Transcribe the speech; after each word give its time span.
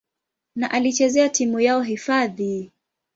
na 0.55 0.71
alichezea 0.71 1.29
timu 1.29 1.59
yao 1.59 1.81
hifadhi. 1.81 2.71